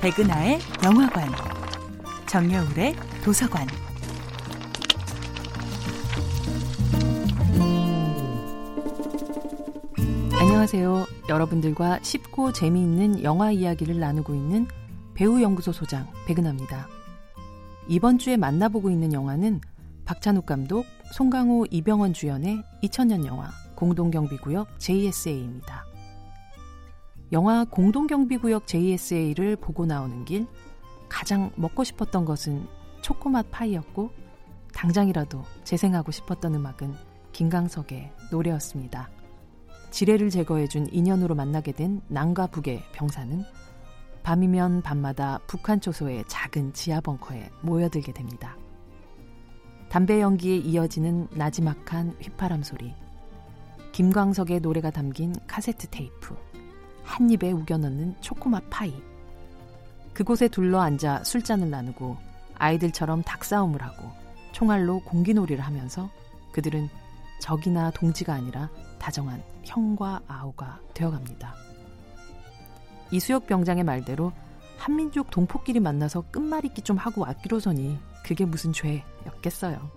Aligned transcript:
백은하의 0.00 0.60
영화관, 0.84 1.28
정여울의 2.28 2.94
도서관. 3.24 3.66
안녕하세요. 10.38 11.04
여러분들과 11.28 11.98
쉽고 12.02 12.52
재미있는 12.52 13.24
영화 13.24 13.50
이야기를 13.50 13.98
나누고 13.98 14.36
있는 14.36 14.68
배우연구소 15.14 15.72
소장 15.72 16.06
백은하입니다. 16.26 16.86
이번 17.88 18.18
주에 18.18 18.36
만나보고 18.36 18.90
있는 18.90 19.12
영화는 19.12 19.60
박찬욱 20.04 20.46
감독, 20.46 20.86
송강호, 21.14 21.66
이병헌 21.72 22.12
주연의 22.12 22.62
2000년 22.84 23.26
영화 23.26 23.50
공동경비구역 23.74 24.78
JSA입니다. 24.78 25.84
영화 27.30 27.64
공동경비구역 27.64 28.66
JSA를 28.66 29.56
보고 29.56 29.84
나오는 29.84 30.24
길 30.24 30.46
가장 31.10 31.50
먹고 31.56 31.84
싶었던 31.84 32.24
것은 32.24 32.66
초코맛 33.02 33.50
파이였고 33.50 34.10
당장이라도 34.72 35.42
재생하고 35.64 36.10
싶었던 36.10 36.54
음악은 36.54 36.94
김강석의 37.32 38.12
노래였습니다. 38.30 39.10
지뢰를 39.90 40.30
제거해준 40.30 40.88
인연으로 40.90 41.34
만나게 41.34 41.72
된 41.72 42.00
남과 42.08 42.48
북의 42.48 42.82
병사는 42.92 43.44
밤이면 44.22 44.82
밤마다 44.82 45.38
북한 45.46 45.80
초소의 45.80 46.24
작은 46.28 46.72
지하 46.72 47.00
벙커에 47.00 47.50
모여들게 47.62 48.12
됩니다. 48.12 48.56
담배 49.88 50.20
연기에 50.20 50.56
이어지는 50.56 51.28
나지막한 51.30 52.16
휘파람 52.20 52.62
소리, 52.62 52.94
김광석의 53.92 54.60
노래가 54.60 54.90
담긴 54.90 55.34
카세트 55.46 55.86
테이프, 55.88 56.36
한 57.08 57.30
입에 57.30 57.50
우겨 57.50 57.78
넣는 57.78 58.14
초코맛 58.20 58.68
파이. 58.68 58.94
그곳에 60.12 60.46
둘러 60.46 60.80
앉아 60.80 61.24
술잔을 61.24 61.70
나누고 61.70 62.16
아이들처럼 62.56 63.22
닭싸움을 63.22 63.82
하고 63.82 64.10
총알로 64.52 65.00
공기놀이를 65.00 65.64
하면서 65.64 66.10
그들은 66.52 66.88
적이나 67.40 67.90
동지가 67.92 68.34
아니라 68.34 68.68
다정한 68.98 69.42
형과 69.64 70.20
아우가 70.28 70.80
되어갑니다. 70.92 71.54
이수혁 73.10 73.46
병장의 73.46 73.84
말대로 73.84 74.32
한민족 74.76 75.30
동포끼리 75.30 75.80
만나서 75.80 76.24
끝말잇기 76.30 76.82
좀 76.82 76.98
하고 76.98 77.22
왔기로서니 77.22 77.98
그게 78.24 78.44
무슨 78.44 78.72
죄였겠어요. 78.72 79.90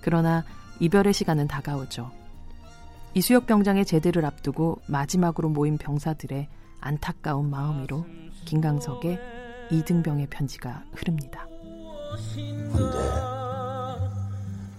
그러나 0.00 0.44
이별의 0.80 1.12
시간은 1.12 1.46
다가오죠. 1.46 2.23
이수혁 3.14 3.46
병장의 3.46 3.84
제대를 3.84 4.24
앞두고 4.24 4.80
마지막으로 4.86 5.48
모인 5.48 5.78
병사들의 5.78 6.48
안타까운 6.80 7.48
마음 7.48 7.82
위로 7.82 8.04
김강석의 8.44 9.18
이등병의 9.70 10.26
편지가 10.28 10.82
흐릅니다. 10.92 11.46
근데 12.72 12.98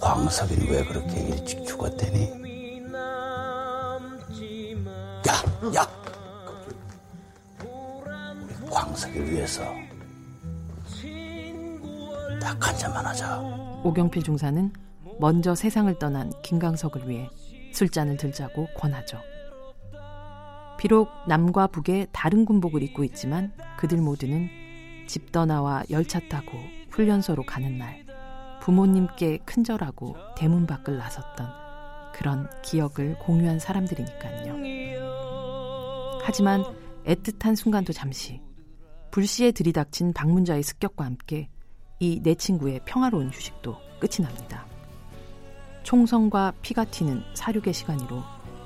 광석이는 0.00 0.68
왜 0.70 0.84
그렇게 0.84 1.20
일찍 1.28 1.64
죽었대니? 1.66 2.48
야, 5.28 5.32
야! 5.74 5.88
우리 7.60 8.70
광석이를 8.70 9.30
위해서 9.30 9.62
딱 12.40 12.56
한 12.66 12.76
잔만 12.78 13.04
하자. 13.06 13.40
오경필 13.84 14.22
중사는 14.22 14.72
먼저 15.18 15.54
세상을 15.54 15.98
떠난 15.98 16.30
김강석을 16.42 17.08
위해 17.08 17.28
술잔을 17.72 18.16
들자고 18.16 18.68
권하죠. 18.76 19.18
비록 20.78 21.10
남과 21.26 21.68
북의 21.68 22.08
다른 22.12 22.44
군복을 22.44 22.82
입고 22.82 23.04
있지만 23.04 23.52
그들 23.78 23.98
모두는 23.98 24.48
집 25.06 25.32
떠나와 25.32 25.82
열차 25.90 26.20
타고 26.28 26.58
훈련소로 26.90 27.44
가는 27.44 27.78
날 27.78 28.04
부모님께 28.60 29.38
큰절하고 29.44 30.16
대문 30.36 30.66
밖을 30.66 30.98
나섰던 30.98 31.48
그런 32.14 32.48
기억을 32.62 33.18
공유한 33.20 33.58
사람들이니까요. 33.58 34.58
하지만 36.22 36.62
애틋한 37.04 37.56
순간도 37.56 37.92
잠시 37.92 38.40
불시에 39.10 39.52
들이닥친 39.52 40.12
방문자의 40.12 40.62
습격과 40.62 41.04
함께 41.04 41.48
이 42.00 42.20
내 42.22 42.34
친구의 42.34 42.80
평화로운 42.84 43.30
휴식도 43.30 43.76
끝이 43.98 44.24
납니다. 44.24 44.66
총성과 45.88 46.52
피가 46.60 46.84
튀는 46.84 47.22
사륙의 47.32 47.72
시간으로 47.72 48.22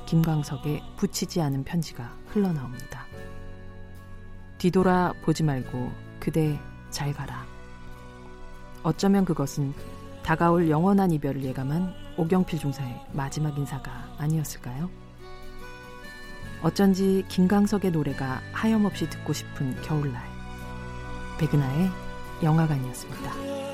김광석의 0.07 0.83
붙이지 0.97 1.41
않은 1.41 1.63
편지가 1.63 2.13
흘러나옵니다. 2.27 3.07
뒤돌아 4.59 5.15
보지 5.23 5.45
말고 5.45 5.93
그대 6.19 6.59
잘 6.91 7.13
가라. 7.13 7.47
어쩌면 8.83 9.25
그것은 9.25 9.73
다가올 10.25 10.69
영원한 10.69 11.13
이별을 11.13 11.45
예감한 11.45 11.95
오경필 12.17 12.59
중사의 12.59 13.01
마지막 13.13 13.57
인사가 13.57 14.13
아니었을까요? 14.19 14.91
어쩐지 16.61 17.25
김광석의 17.29 17.93
노래가 17.93 18.41
하염없이 18.51 19.09
듣고 19.09 19.33
싶은 19.33 19.81
겨울날. 19.83 20.21
백은하의 21.39 21.89
영화관이었습니다. 22.43 23.72